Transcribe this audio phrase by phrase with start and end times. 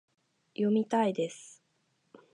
[0.55, 1.61] 読みたいです